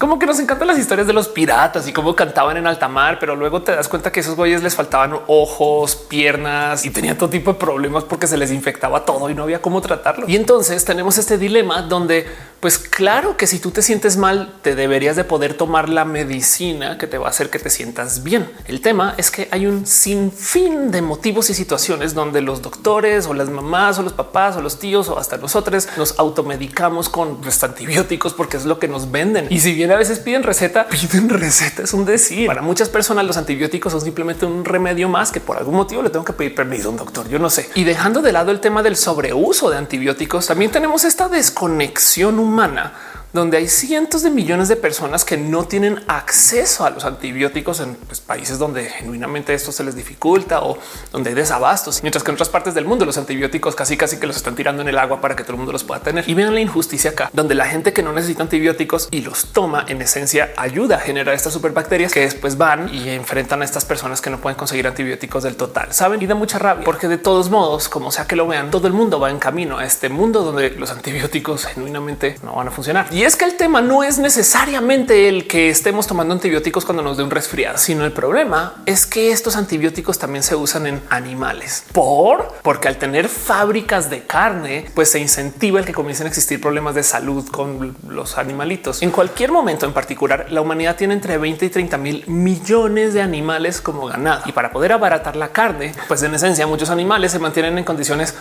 Como 0.00 0.18
que 0.18 0.24
nos 0.24 0.40
encantan 0.40 0.66
las 0.66 0.78
historias 0.78 1.06
de 1.06 1.12
los 1.12 1.28
piratas 1.28 1.86
y 1.86 1.92
cómo 1.92 2.16
cantaban 2.16 2.56
en 2.56 2.66
alta 2.66 2.88
mar, 2.88 3.18
pero 3.20 3.36
luego 3.36 3.60
te 3.60 3.76
das 3.76 3.86
cuenta 3.86 4.10
que 4.10 4.20
esos 4.20 4.34
güeyes 4.34 4.62
les 4.62 4.74
faltaban 4.74 5.12
ojos, 5.26 5.94
piernas 5.94 6.86
y 6.86 6.90
tenían 6.90 7.18
todo 7.18 7.28
tipo 7.28 7.52
de 7.52 7.58
problemas 7.58 8.04
porque 8.04 8.26
se 8.26 8.38
les 8.38 8.50
infectaba 8.50 9.04
todo 9.04 9.28
y 9.28 9.34
no 9.34 9.42
había 9.42 9.60
cómo 9.60 9.82
tratarlo. 9.82 10.26
Y 10.26 10.36
entonces 10.36 10.86
tenemos 10.86 11.18
este 11.18 11.36
dilema 11.36 11.82
donde, 11.82 12.26
pues 12.60 12.78
claro 12.78 13.36
que 13.36 13.46
si 13.46 13.58
tú 13.58 13.72
te 13.72 13.82
sientes 13.82 14.16
mal, 14.16 14.54
te 14.62 14.74
deberías 14.74 15.16
de 15.16 15.24
poder 15.24 15.52
tomar 15.52 15.90
la 15.90 16.06
medicina 16.06 16.96
que 16.96 17.06
te 17.06 17.18
va 17.18 17.26
a 17.26 17.30
hacer 17.30 17.50
que 17.50 17.58
te 17.58 17.68
sientas 17.68 18.22
bien. 18.22 18.50
El 18.68 18.80
tema 18.80 19.12
es 19.18 19.30
que 19.30 19.48
hay 19.50 19.66
un 19.66 19.84
sinfín 19.84 20.92
de 20.92 21.02
motivos 21.02 21.50
y 21.50 21.54
situaciones 21.54 22.14
donde 22.14 22.40
los 22.40 22.62
doctores 22.62 23.26
o 23.26 23.34
las 23.34 23.50
mamás 23.50 23.98
o 23.98 24.02
los 24.02 24.14
papás 24.14 24.56
o 24.56 24.62
los 24.62 24.78
tíos 24.78 25.10
o 25.10 25.18
hasta 25.18 25.36
nosotros 25.36 25.88
nos 25.98 26.18
automedicamos 26.18 27.10
con 27.10 27.38
antibióticos 27.62 28.32
porque 28.32 28.56
es 28.56 28.64
lo 28.64 28.78
que 28.78 28.88
nos 28.88 29.10
venden. 29.10 29.46
Y 29.50 29.60
si 29.60 29.74
bien 29.74 29.89
a 29.92 29.96
veces 29.96 30.18
piden 30.18 30.42
receta, 30.42 30.86
piden 30.90 31.28
receta. 31.28 31.82
Es 31.82 31.92
un 31.92 32.04
decir. 32.04 32.46
Para 32.46 32.62
muchas 32.62 32.88
personas 32.88 33.24
los 33.24 33.36
antibióticos 33.36 33.92
son 33.92 34.00
simplemente 34.00 34.46
un 34.46 34.64
remedio 34.64 35.08
más 35.08 35.32
que 35.32 35.40
por 35.40 35.56
algún 35.56 35.74
motivo 35.74 36.02
le 36.02 36.10
tengo 36.10 36.24
que 36.24 36.32
pedir 36.32 36.54
permiso 36.54 36.88
a 36.88 36.90
un 36.92 36.96
doctor. 36.96 37.28
Yo 37.28 37.38
no 37.38 37.50
sé. 37.50 37.70
Y 37.74 37.84
dejando 37.84 38.22
de 38.22 38.32
lado 38.32 38.50
el 38.50 38.60
tema 38.60 38.82
del 38.82 38.96
sobreuso 38.96 39.70
de 39.70 39.78
antibióticos, 39.78 40.46
también 40.46 40.70
tenemos 40.70 41.04
esta 41.04 41.28
desconexión 41.28 42.38
humana 42.38 42.92
donde 43.32 43.56
hay 43.56 43.68
cientos 43.68 44.22
de 44.22 44.30
millones 44.30 44.68
de 44.68 44.76
personas 44.76 45.24
que 45.24 45.36
no 45.36 45.64
tienen 45.64 46.02
acceso 46.08 46.84
a 46.84 46.90
los 46.90 47.04
antibióticos 47.04 47.80
en 47.80 47.94
pues, 47.94 48.20
países 48.20 48.58
donde 48.58 48.84
genuinamente 48.84 49.54
esto 49.54 49.72
se 49.72 49.84
les 49.84 49.94
dificulta 49.94 50.62
o 50.62 50.78
donde 51.12 51.30
hay 51.30 51.36
desabastos, 51.36 52.02
mientras 52.02 52.24
que 52.24 52.30
en 52.30 52.34
otras 52.34 52.48
partes 52.48 52.74
del 52.74 52.84
mundo 52.84 53.04
los 53.04 53.18
antibióticos 53.18 53.74
casi 53.74 53.96
casi 53.96 54.18
que 54.18 54.26
los 54.26 54.36
están 54.36 54.54
tirando 54.54 54.82
en 54.82 54.88
el 54.88 54.98
agua 54.98 55.20
para 55.20 55.36
que 55.36 55.42
todo 55.42 55.52
el 55.52 55.58
mundo 55.58 55.72
los 55.72 55.84
pueda 55.84 56.00
tener. 56.00 56.28
Y 56.28 56.34
vean 56.34 56.54
la 56.54 56.60
injusticia 56.60 57.10
acá, 57.10 57.30
donde 57.32 57.54
la 57.54 57.66
gente 57.66 57.92
que 57.92 58.02
no 58.02 58.12
necesita 58.12 58.42
antibióticos 58.42 59.08
y 59.10 59.22
los 59.22 59.46
toma 59.46 59.84
en 59.88 60.02
esencia 60.02 60.52
ayuda 60.56 60.96
a 60.96 61.00
generar 61.00 61.34
estas 61.34 61.52
superbacterias 61.52 62.12
que 62.12 62.20
después 62.20 62.56
van 62.56 62.92
y 62.92 63.08
enfrentan 63.10 63.62
a 63.62 63.64
estas 63.64 63.84
personas 63.84 64.20
que 64.20 64.30
no 64.30 64.40
pueden 64.40 64.56
conseguir 64.56 64.86
antibióticos 64.86 65.42
del 65.42 65.56
total. 65.56 65.92
Saben 65.92 66.22
y 66.22 66.26
da 66.26 66.34
mucha 66.34 66.58
rabia 66.58 66.84
porque 66.84 67.08
de 67.08 67.18
todos 67.18 67.50
modos, 67.50 67.88
como 67.88 68.10
sea 68.10 68.26
que 68.26 68.36
lo 68.36 68.46
vean, 68.46 68.70
todo 68.70 68.86
el 68.86 68.92
mundo 68.92 69.20
va 69.20 69.30
en 69.30 69.38
camino 69.38 69.78
a 69.78 69.84
este 69.84 70.08
mundo 70.08 70.42
donde 70.42 70.70
los 70.70 70.90
antibióticos 70.90 71.66
genuinamente 71.66 72.36
no 72.42 72.54
van 72.54 72.68
a 72.68 72.70
funcionar. 72.70 73.06
Es 73.24 73.36
que 73.36 73.44
el 73.44 73.56
tema 73.56 73.80
no 73.82 74.02
es 74.02 74.18
necesariamente 74.18 75.28
el 75.28 75.46
que 75.46 75.68
estemos 75.68 76.06
tomando 76.06 76.32
antibióticos 76.32 76.84
cuando 76.84 77.02
nos 77.02 77.16
dé 77.16 77.22
un 77.22 77.30
resfriado, 77.30 77.76
sino 77.76 78.04
el 78.04 78.12
problema 78.12 78.82
es 78.86 79.04
que 79.04 79.32
estos 79.32 79.56
antibióticos 79.56 80.18
también 80.18 80.42
se 80.42 80.54
usan 80.54 80.86
en 80.86 81.02
animales. 81.10 81.84
Por 81.92 82.54
porque 82.62 82.88
al 82.88 82.98
tener 82.98 83.28
fábricas 83.28 84.10
de 84.10 84.24
carne, 84.24 84.86
pues 84.94 85.10
se 85.10 85.18
incentiva 85.18 85.80
el 85.80 85.86
que 85.86 85.92
comiencen 85.92 86.26
a 86.26 86.28
existir 86.28 86.60
problemas 86.60 86.94
de 86.94 87.02
salud 87.02 87.48
con 87.48 87.96
los 88.08 88.38
animalitos. 88.38 89.02
En 89.02 89.10
cualquier 89.10 89.50
momento 89.50 89.86
en 89.86 89.92
particular, 89.92 90.46
la 90.50 90.60
humanidad 90.60 90.96
tiene 90.96 91.14
entre 91.14 91.36
20 91.36 91.66
y 91.66 91.68
30 91.68 91.98
mil 91.98 92.24
millones 92.28 93.12
de 93.12 93.22
animales 93.22 93.80
como 93.80 94.06
ganado 94.06 94.42
y 94.46 94.52
para 94.52 94.70
poder 94.70 94.92
abaratar 94.92 95.36
la 95.36 95.48
carne, 95.48 95.92
pues 96.08 96.22
en 96.22 96.34
esencia 96.34 96.66
muchos 96.66 96.90
animales 96.90 97.32
se 97.32 97.38
mantienen 97.38 97.76
en 97.76 97.84
condiciones 97.84 98.34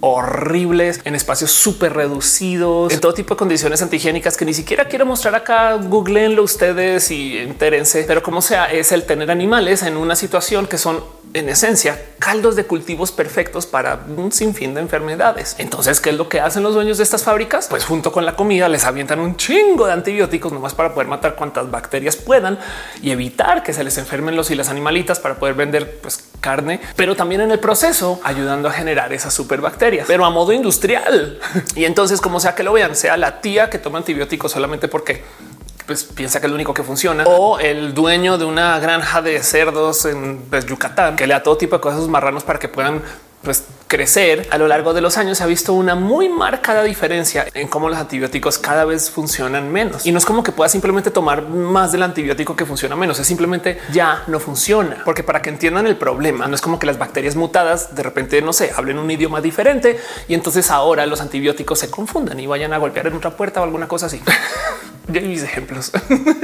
horribles 0.00 1.00
en 1.04 1.14
espacios 1.14 1.50
súper 1.50 1.92
reducidos, 1.92 2.92
en 2.92 3.00
todo 3.00 3.14
tipo 3.14 3.34
de 3.34 3.38
condiciones 3.38 3.82
antihigiénicas 3.82 4.36
que 4.36 4.44
ni 4.44 4.54
siquiera 4.54 4.86
quiero 4.86 5.06
mostrar 5.06 5.34
acá. 5.34 5.74
Googleenlo 5.74 6.42
ustedes 6.42 7.10
y 7.10 7.38
entérense, 7.38 8.04
pero 8.06 8.22
como 8.22 8.42
sea, 8.42 8.72
es 8.72 8.92
el 8.92 9.04
tener 9.04 9.30
animales 9.30 9.82
en 9.82 9.96
una 9.96 10.16
situación 10.16 10.66
que 10.66 10.78
son 10.78 11.02
en 11.32 11.48
esencia, 11.48 12.00
caldos 12.18 12.56
de 12.56 12.64
cultivos 12.64 13.12
perfectos 13.12 13.66
para 13.66 14.00
un 14.16 14.32
sinfín 14.32 14.74
de 14.74 14.80
enfermedades. 14.80 15.54
Entonces, 15.58 16.00
¿qué 16.00 16.10
es 16.10 16.16
lo 16.16 16.28
que 16.28 16.40
hacen 16.40 16.62
los 16.62 16.74
dueños 16.74 16.98
de 16.98 17.04
estas 17.04 17.22
fábricas? 17.22 17.68
Pues 17.68 17.84
junto 17.84 18.10
con 18.10 18.26
la 18.26 18.34
comida 18.34 18.68
les 18.68 18.84
avientan 18.84 19.20
un 19.20 19.36
chingo 19.36 19.86
de 19.86 19.92
antibióticos 19.92 20.52
nomás 20.52 20.74
para 20.74 20.92
poder 20.92 21.08
matar 21.08 21.36
cuantas 21.36 21.70
bacterias 21.70 22.16
puedan 22.16 22.58
y 23.00 23.12
evitar 23.12 23.62
que 23.62 23.72
se 23.72 23.84
les 23.84 23.96
enfermen 23.98 24.34
los 24.34 24.50
y 24.50 24.56
las 24.56 24.68
animalitas 24.68 25.20
para 25.20 25.36
poder 25.36 25.54
vender 25.54 25.98
pues, 26.00 26.24
carne, 26.40 26.80
pero 26.96 27.14
también 27.14 27.42
en 27.42 27.52
el 27.52 27.60
proceso 27.60 28.20
ayudando 28.24 28.68
a 28.68 28.72
generar 28.72 29.12
esas 29.12 29.32
superbacterias, 29.32 30.06
pero 30.08 30.24
a 30.24 30.30
modo 30.30 30.52
industrial. 30.52 31.38
Y 31.76 31.84
entonces, 31.84 32.20
como 32.20 32.40
sea 32.40 32.54
que 32.54 32.62
lo 32.62 32.72
vean, 32.72 32.96
sea 32.96 33.16
la 33.16 33.40
tía 33.40 33.70
que 33.70 33.78
toma 33.78 33.98
antibióticos 33.98 34.52
solamente 34.52 34.88
porque 34.88 35.22
pues 35.90 36.04
piensa 36.04 36.38
que 36.38 36.46
es 36.46 36.50
lo 36.52 36.54
único 36.54 36.72
que 36.72 36.84
funciona. 36.84 37.24
O 37.26 37.58
el 37.58 37.94
dueño 37.94 38.38
de 38.38 38.44
una 38.44 38.78
granja 38.78 39.22
de 39.22 39.42
cerdos 39.42 40.04
en 40.04 40.38
pues, 40.48 40.64
Yucatán 40.64 41.16
que 41.16 41.26
le 41.26 41.34
da 41.34 41.42
todo 41.42 41.56
tipo 41.56 41.74
de 41.74 41.80
cosas 41.80 41.98
a 41.98 42.02
sus 42.02 42.08
marranos 42.08 42.44
para 42.44 42.60
que 42.60 42.68
puedan 42.68 43.02
pues 43.42 43.64
crecer 43.90 44.46
a 44.52 44.56
lo 44.56 44.68
largo 44.68 44.94
de 44.94 45.00
los 45.00 45.18
años 45.18 45.38
se 45.38 45.44
ha 45.44 45.48
visto 45.48 45.72
una 45.72 45.96
muy 45.96 46.28
marcada 46.28 46.84
diferencia 46.84 47.46
en 47.54 47.66
cómo 47.66 47.88
los 47.88 47.98
antibióticos 47.98 48.56
cada 48.56 48.84
vez 48.84 49.10
funcionan 49.10 49.72
menos 49.72 50.06
y 50.06 50.12
no 50.12 50.18
es 50.18 50.24
como 50.24 50.44
que 50.44 50.52
pueda 50.52 50.68
simplemente 50.68 51.10
tomar 51.10 51.42
más 51.48 51.90
del 51.90 52.04
antibiótico 52.04 52.54
que 52.54 52.64
funciona 52.64 52.94
menos, 52.94 53.18
es 53.18 53.26
simplemente 53.26 53.80
ya 53.92 54.22
no 54.28 54.38
funciona, 54.38 55.02
porque 55.04 55.24
para 55.24 55.42
que 55.42 55.50
entiendan 55.50 55.88
el 55.88 55.96
problema 55.96 56.46
no 56.46 56.54
es 56.54 56.60
como 56.60 56.78
que 56.78 56.86
las 56.86 56.98
bacterias 56.98 57.34
mutadas 57.34 57.96
de 57.96 58.04
repente 58.04 58.40
no 58.42 58.52
sé, 58.52 58.70
hablen 58.76 58.96
un 58.96 59.10
idioma 59.10 59.40
diferente 59.40 59.98
y 60.28 60.34
entonces 60.34 60.70
ahora 60.70 61.04
los 61.06 61.20
antibióticos 61.20 61.80
se 61.80 61.90
confundan 61.90 62.38
y 62.38 62.46
vayan 62.46 62.72
a 62.72 62.78
golpear 62.78 63.08
en 63.08 63.14
otra 63.14 63.36
puerta 63.36 63.60
o 63.60 63.64
alguna 63.64 63.88
cosa 63.88 64.06
así. 64.06 64.22
Ya 65.08 65.20
mis 65.22 65.42
ejemplos. 65.42 65.90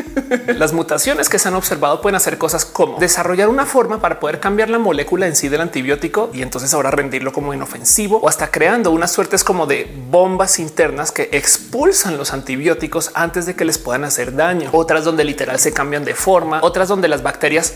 Las 0.48 0.72
mutaciones 0.72 1.28
que 1.28 1.38
se 1.38 1.46
han 1.48 1.54
observado 1.54 2.00
pueden 2.00 2.16
hacer 2.16 2.36
cosas 2.38 2.64
como 2.64 2.98
desarrollar 2.98 3.48
una 3.48 3.64
forma 3.64 4.00
para 4.00 4.18
poder 4.18 4.40
cambiar 4.40 4.70
la 4.70 4.78
molécula 4.78 5.26
en 5.26 5.36
sí 5.36 5.48
del 5.48 5.60
antibiótico 5.60 6.30
y 6.32 6.42
entonces 6.42 6.74
ahora 6.74 6.90
rendirlo 6.90 7.32
como 7.36 7.52
inofensivo 7.52 8.16
o 8.16 8.30
hasta 8.30 8.50
creando 8.50 8.90
unas 8.90 9.12
suertes 9.12 9.44
como 9.44 9.66
de 9.66 9.94
bombas 10.10 10.58
internas 10.58 11.12
que 11.12 11.28
expulsan 11.32 12.16
los 12.16 12.32
antibióticos 12.32 13.10
antes 13.12 13.44
de 13.44 13.54
que 13.54 13.66
les 13.66 13.76
puedan 13.76 14.04
hacer 14.04 14.34
daño. 14.34 14.70
Otras 14.72 15.04
donde 15.04 15.22
literal 15.22 15.58
se 15.58 15.74
cambian 15.74 16.06
de 16.06 16.14
forma, 16.14 16.60
otras 16.62 16.88
donde 16.88 17.08
las 17.08 17.22
bacterias 17.22 17.74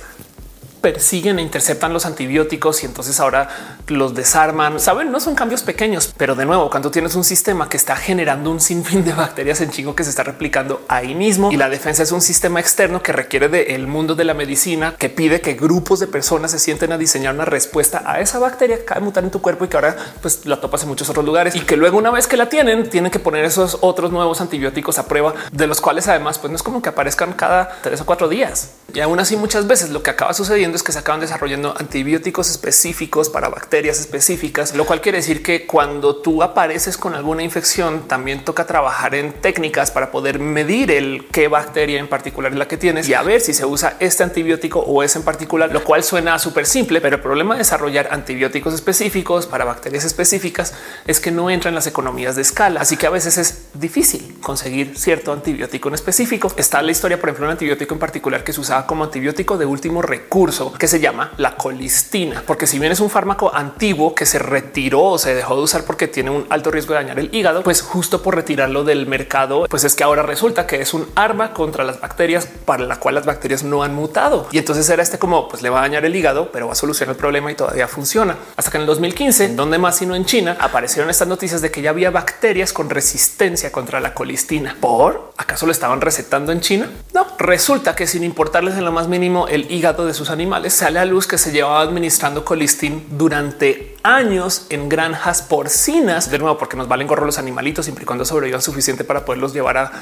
persiguen 0.81 1.39
e 1.39 1.43
interceptan 1.43 1.93
los 1.93 2.07
antibióticos 2.07 2.83
y 2.83 2.87
entonces 2.87 3.21
ahora 3.21 3.49
los 3.89 4.15
desarman. 4.15 4.81
Saben, 4.81 5.11
no 5.13 5.21
son 5.21 5.35
cambios 5.35 5.63
pequeños, 5.63 6.13
pero 6.17 6.35
de 6.35 6.47
nuevo, 6.47 6.71
cuando 6.71 6.91
tienes 6.91 7.15
un 7.15 7.25
sistema 7.25 7.69
que 7.69 7.77
está 7.77 7.97
generando 7.97 8.51
un 8.51 8.61
sinfín 8.61 9.05
de 9.05 9.13
bacterias 9.13 9.61
en 9.61 9.71
chingo 9.71 9.95
que 9.95 10.05
se 10.05 10.11
está 10.11 10.23
replicando 10.23 10.83
ahí 10.89 11.15
mismo 11.15 11.53
y 11.53 11.57
la 11.57 11.69
defensa 11.69 12.03
es 12.03 12.13
un 12.13 12.21
sistema 12.21 12.61
externo 12.61 13.03
que 13.03 13.13
requiere 13.13 13.49
del 13.49 13.87
mundo 13.87 14.15
de 14.15 14.25
la 14.25 14.35
medicina 14.35 14.95
que 14.99 15.09
pide 15.09 15.41
que 15.41 15.55
grupos 15.55 16.01
de 16.01 16.07
personas 16.07 16.51
se 16.51 16.59
sienten 16.59 16.93
a 16.93 16.99
diseñar 16.99 17.35
una 17.35 17.45
respuesta 17.45 18.03
a 18.07 18.21
esa 18.21 18.39
bacteria 18.39 18.77
que 18.77 18.83
acaba 18.83 19.01
de 19.01 19.07
mutar 19.07 19.25
en 19.25 19.31
tu 19.31 19.41
cuerpo 19.41 19.65
y 19.65 19.69
que 19.69 19.77
ahora 19.77 19.97
pues 20.21 20.47
la 20.47 20.61
topas 20.61 20.83
en 20.83 20.89
muchos 20.89 21.09
otros 21.09 21.25
lugares 21.25 21.55
y 21.55 21.61
que 21.61 21.77
luego 21.77 21.99
una 21.99 22.11
vez 22.11 22.27
que 22.27 22.37
la 22.37 22.49
tienen 22.49 22.89
tienen 22.89 23.11
que 23.11 23.19
poner 23.19 23.45
esos 23.45 23.79
otros 23.81 24.11
nuevos 24.11 24.41
antibióticos 24.41 24.99
a 24.99 25.07
prueba 25.07 25.35
de 25.53 25.67
los 25.67 25.81
cuales 25.81 26.09
además 26.09 26.39
pues 26.39 26.51
no 26.51 26.57
es 26.57 26.63
como 26.63 26.83
que 26.83 26.89
aparezcan 26.89 27.33
cada 27.33 27.81
tres 27.83 28.01
o 28.01 28.07
cuatro 28.07 28.29
días 28.29 28.71
y 28.93 29.01
aún 29.01 29.21
así 29.21 29.37
muchas 29.37 29.67
veces 29.67 29.91
lo 29.91 30.03
que 30.03 30.11
acaba 30.11 30.35
sucediendo 30.35 30.70
es 30.77 30.83
que 30.83 30.93
se 30.93 30.99
acaban 30.99 31.21
desarrollando 31.21 31.75
antibióticos 31.79 32.51
específicos 32.51 33.29
para 33.29 33.49
bacterias 33.49 34.01
específicas, 34.01 34.75
lo 34.75 34.87
cual 34.87 35.01
quiere 35.01 35.19
decir 35.19 35.43
que 35.43 35.67
cuando 35.67 36.17
tú 36.17 36.43
apareces 36.43 36.97
con 36.97 37.15
alguna 37.15 37.43
infección, 37.43 38.09
también 38.09 38.45
toca 38.45 38.67
trabajar 38.67 39.15
en 39.15 39.33
técnicas 39.33 39.91
para 39.91 40.11
poder 40.11 40.39
medir 40.39 40.91
el 40.91 41.27
qué 41.33 41.49
bacteria 41.49 41.99
en 41.99 42.09
particular 42.09 42.53
es 42.53 42.59
la 42.59 42.69
que 42.69 42.77
tienes 42.77 43.09
y 43.09 43.15
a 43.15 43.23
ver 43.23 43.41
si 43.41 43.55
se 43.55 43.65
usa 43.65 43.97
este 44.01 44.23
antibiótico 44.23 44.81
o 44.81 45.03
ese 45.03 45.19
en 45.19 45.25
particular, 45.25 45.73
lo 45.73 45.85
cual 45.85 46.03
suena 46.03 46.39
súper 46.39 46.67
simple, 46.67 47.01
pero 47.01 47.17
el 47.17 47.23
problema 47.23 47.55
de 47.55 47.59
desarrollar 47.59 48.09
antibióticos 48.11 48.75
específicos 48.75 49.47
para 49.47 49.65
bacterias 49.65 50.05
específicas 50.05 50.75
es 51.07 51.21
que 51.21 51.31
no 51.31 51.51
entran 51.51 51.75
las 51.75 51.87
economías 51.87 52.37
de 52.37 52.43
escala. 52.43 52.81
Así 52.81 52.97
que 52.97 53.07
a 53.07 53.11
veces 53.11 53.39
es 53.39 53.69
difícil 53.75 54.39
conseguir 54.41 54.99
cierto 54.99 55.33
antibiótico 55.33 55.89
en 55.89 55.95
específico. 55.95 56.53
Está 56.57 56.83
la 56.83 56.93
historia, 56.93 57.21
por 57.21 57.29
ejemplo, 57.29 57.47
un 57.47 57.53
antibiótico 57.53 57.95
en 57.95 58.01
particular 58.01 58.45
que 58.45 58.53
se 58.53 58.61
usaba 58.61 58.87
como 58.87 59.05
antibiótico 59.05 59.59
de 59.59 59.67
último 59.67 60.03
recurso 60.03 60.60
que 60.79 60.89
se 60.89 61.01
llama 61.01 61.33
la 61.37 61.57
colistina, 61.57 62.43
porque 62.47 62.67
si 62.67 62.79
bien 62.79 62.93
es 62.93 63.01
un 63.01 63.11
fármaco 63.11 63.55
antiguo 63.55 64.15
que 64.15 64.27
se 64.27 64.39
retiró 64.39 65.03
o 65.03 65.19
se 65.19 65.35
dejó 65.35 65.57
de 65.57 65.63
usar 65.63 65.85
porque 65.85 66.09
tiene 66.09 66.31
un 66.31 66.47
alto 66.51 66.71
riesgo 66.71 66.95
de 66.95 67.01
dañar 67.01 67.19
el 67.19 67.35
hígado, 67.35 67.63
pues 67.63 67.83
justo 67.83 68.23
por 68.23 68.35
retirarlo 68.35 68.85
del 68.85 69.07
mercado, 69.07 69.67
pues 69.69 69.85
es 69.85 69.95
que 69.95 70.05
ahora 70.05 70.23
resulta 70.23 70.67
que 70.67 70.81
es 70.81 70.93
un 70.95 71.07
arma 71.15 71.53
contra 71.53 71.85
las 71.85 72.01
bacterias 72.01 72.47
para 72.47 72.85
la 72.85 73.01
cual 73.01 73.15
las 73.15 73.27
bacterias 73.27 73.63
no 73.63 73.83
han 73.83 73.95
mutado. 73.95 74.49
Y 74.53 74.59
entonces 74.59 74.89
era 74.89 75.03
este 75.03 75.19
como 75.19 75.49
pues 75.49 75.63
le 75.63 75.71
va 75.71 75.79
a 75.79 75.83
dañar 75.83 76.05
el 76.05 76.15
hígado, 76.15 76.51
pero 76.53 76.67
va 76.67 76.73
a 76.73 76.77
solucionar 76.77 77.15
el 77.15 77.19
problema 77.19 77.51
y 77.51 77.55
todavía 77.55 77.89
funciona. 77.89 78.37
Hasta 78.57 78.71
que 78.71 78.77
en 78.77 78.83
el 78.83 78.87
2015, 78.87 79.45
en 79.47 79.57
donde 79.57 79.79
más 79.79 79.97
sino 79.97 80.15
en 80.15 80.25
China, 80.25 80.57
aparecieron 80.61 81.11
estas 81.11 81.29
noticias 81.29 81.63
de 81.63 81.71
que 81.71 81.83
ya 81.83 81.91
había 81.91 82.11
bacterias 82.11 82.73
con 82.73 82.91
resistencia 82.91 83.73
contra 83.73 84.01
la 84.01 84.15
colistina. 84.15 84.77
¿Por 84.81 85.33
acaso 85.37 85.67
lo 85.67 85.73
estaban 85.73 86.01
recetando 86.01 86.53
en 86.53 86.61
China? 86.61 86.91
No, 87.15 87.27
resulta 87.39 87.95
que 87.95 88.07
sin 88.07 88.25
importarles 88.25 88.75
en 88.75 88.85
lo 88.85 88.93
más 88.93 89.09
mínimo 89.09 89.49
el 89.49 89.71
hígado 89.71 90.07
de 90.07 90.15
sus 90.15 90.31
animales, 90.31 90.50
sale 90.71 90.99
a 90.99 91.05
luz 91.05 91.27
que 91.27 91.39
se 91.39 91.53
llevaba 91.53 91.81
administrando 91.81 92.45
colistin 92.45 93.07
durante 93.11 93.97
años 94.03 94.67
en 94.71 94.89
granjas 94.89 95.43
porcinas. 95.43 96.31
De 96.31 96.39
nuevo, 96.39 96.59
porque 96.59 96.77
nos 96.77 96.89
valen 96.89 97.07
gorro 97.07 97.27
los 97.27 97.39
animalitos 97.39 97.87
siempre 97.87 98.05
y 98.05 98.07
cuando 98.07 98.25
sobrevivan 98.25 98.63
suficiente 98.63 99.05
para 99.05 99.25
poderlos 99.25 99.53
llevar 99.53 99.77
a 99.77 99.93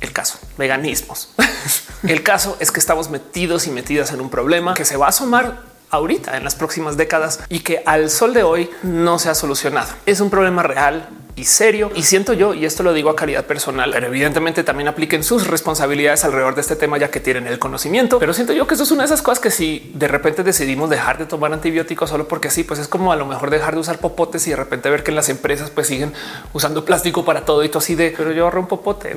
el 0.00 0.12
caso 0.12 0.38
veganismos. 0.58 1.34
el 2.02 2.22
caso 2.22 2.56
es 2.60 2.72
que 2.72 2.80
estamos 2.80 3.10
metidos 3.10 3.66
y 3.66 3.70
metidas 3.70 4.12
en 4.12 4.20
un 4.20 4.30
problema 4.30 4.74
que 4.74 4.84
se 4.84 4.96
va 4.96 5.06
a 5.06 5.08
asomar 5.10 5.62
ahorita 5.90 6.36
en 6.36 6.44
las 6.44 6.54
próximas 6.54 6.96
décadas 6.96 7.40
y 7.48 7.60
que 7.60 7.82
al 7.86 8.10
sol 8.10 8.34
de 8.34 8.42
hoy 8.42 8.70
no 8.82 9.18
se 9.18 9.28
ha 9.28 9.34
solucionado. 9.34 9.92
Es 10.06 10.20
un 10.20 10.30
problema 10.30 10.62
real 10.62 11.08
y 11.36 11.44
serio. 11.44 11.90
Y 11.94 12.02
siento 12.02 12.32
yo, 12.32 12.54
y 12.54 12.64
esto 12.64 12.82
lo 12.82 12.92
digo 12.92 13.10
a 13.10 13.16
calidad 13.16 13.46
personal, 13.46 13.90
pero 13.92 14.06
evidentemente 14.08 14.64
también 14.64 14.88
apliquen 14.88 15.24
sus 15.24 15.46
responsabilidades 15.46 16.24
alrededor 16.24 16.54
de 16.54 16.60
este 16.60 16.76
tema, 16.76 16.98
ya 16.98 17.10
que 17.10 17.20
tienen 17.20 17.46
el 17.46 17.58
conocimiento. 17.58 18.18
Pero 18.18 18.34
siento 18.34 18.52
yo 18.52 18.66
que 18.66 18.74
eso 18.74 18.82
es 18.82 18.90
una 18.90 19.02
de 19.02 19.06
esas 19.06 19.22
cosas 19.22 19.40
que 19.40 19.50
si 19.50 19.90
de 19.94 20.08
repente 20.08 20.42
decidimos 20.42 20.90
dejar 20.90 21.18
de 21.18 21.26
tomar 21.26 21.52
antibióticos 21.52 22.10
solo 22.10 22.28
porque 22.28 22.50
sí, 22.50 22.64
pues 22.64 22.80
es 22.80 22.88
como 22.88 23.12
a 23.12 23.16
lo 23.16 23.26
mejor 23.26 23.50
dejar 23.50 23.74
de 23.74 23.80
usar 23.80 23.98
popotes 23.98 24.46
y 24.46 24.50
de 24.50 24.56
repente 24.56 24.90
ver 24.90 25.02
que 25.02 25.10
en 25.10 25.16
las 25.16 25.28
empresas 25.28 25.70
pues 25.70 25.86
siguen 25.86 26.12
usando 26.52 26.84
plástico 26.84 27.24
para 27.24 27.44
todo 27.44 27.64
y 27.64 27.68
todo 27.68 27.78
así 27.78 27.94
de, 27.94 28.14
pero 28.16 28.32
yo 28.32 28.44
ahorro 28.44 28.60
un 28.60 28.68
popote. 28.68 29.14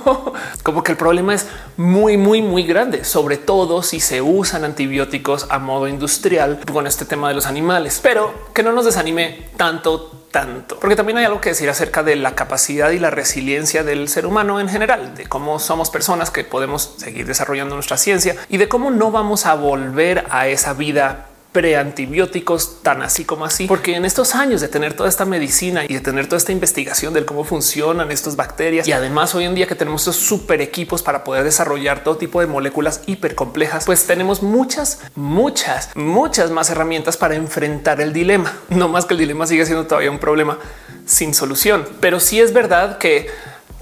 como 0.62 0.82
que 0.82 0.92
el 0.92 0.98
problema 0.98 1.34
es 1.34 1.46
muy, 1.76 2.16
muy, 2.16 2.42
muy 2.42 2.64
grande, 2.64 3.04
sobre 3.04 3.36
todo 3.36 3.82
si 3.82 4.00
se 4.00 4.22
usan 4.22 4.64
antibióticos 4.64 5.46
a 5.50 5.58
modo 5.58 5.88
industrial 5.88 6.60
con 6.72 6.86
este 6.86 7.04
tema 7.04 7.28
de 7.28 7.34
los 7.34 7.46
animales, 7.46 8.00
pero 8.02 8.32
que 8.54 8.62
no 8.62 8.72
nos 8.72 8.84
desanime 8.84 9.48
tanto 9.56 10.21
tanto, 10.32 10.80
porque 10.80 10.96
también 10.96 11.18
hay 11.18 11.26
algo 11.26 11.40
que 11.40 11.50
decir 11.50 11.70
acerca 11.70 12.02
de 12.02 12.16
la 12.16 12.34
capacidad 12.34 12.90
y 12.90 12.98
la 12.98 13.10
resiliencia 13.10 13.84
del 13.84 14.08
ser 14.08 14.26
humano 14.26 14.58
en 14.58 14.68
general, 14.68 15.14
de 15.14 15.26
cómo 15.26 15.60
somos 15.60 15.90
personas 15.90 16.30
que 16.30 16.42
podemos 16.42 16.94
seguir 16.96 17.26
desarrollando 17.26 17.76
nuestra 17.76 17.98
ciencia 17.98 18.34
y 18.48 18.56
de 18.56 18.68
cómo 18.68 18.90
no 18.90 19.12
vamos 19.12 19.46
a 19.46 19.54
volver 19.54 20.24
a 20.30 20.48
esa 20.48 20.72
vida 20.72 21.26
preantibióticos 21.52 22.82
tan 22.82 23.02
así 23.02 23.24
como 23.24 23.44
así, 23.44 23.66
porque 23.66 23.94
en 23.94 24.04
estos 24.04 24.34
años 24.34 24.60
de 24.60 24.68
tener 24.68 24.94
toda 24.94 25.08
esta 25.08 25.24
medicina 25.26 25.84
y 25.86 25.92
de 25.94 26.00
tener 26.00 26.26
toda 26.26 26.38
esta 26.38 26.52
investigación 26.52 27.12
de 27.12 27.24
cómo 27.26 27.44
funcionan 27.44 28.10
estas 28.10 28.36
bacterias 28.36 28.88
y 28.88 28.92
además 28.92 29.34
hoy 29.34 29.44
en 29.44 29.54
día 29.54 29.66
que 29.66 29.74
tenemos 29.74 30.02
estos 30.02 30.16
super 30.16 30.60
equipos 30.62 31.02
para 31.02 31.24
poder 31.24 31.44
desarrollar 31.44 32.02
todo 32.02 32.16
tipo 32.16 32.40
de 32.40 32.46
moléculas 32.46 33.02
hiper 33.06 33.34
complejas, 33.34 33.84
pues 33.84 34.06
tenemos 34.06 34.42
muchas, 34.42 35.00
muchas, 35.14 35.90
muchas 35.94 36.50
más 36.50 36.70
herramientas 36.70 37.16
para 37.16 37.34
enfrentar 37.34 38.00
el 38.00 38.12
dilema. 38.12 38.52
No 38.70 38.88
más 38.88 39.04
que 39.04 39.14
el 39.14 39.20
dilema 39.20 39.46
sigue 39.46 39.66
siendo 39.66 39.86
todavía 39.86 40.10
un 40.10 40.18
problema 40.18 40.58
sin 41.04 41.34
solución, 41.34 41.86
pero 42.00 42.20
sí 42.20 42.40
es 42.40 42.52
verdad 42.52 42.98
que 42.98 43.28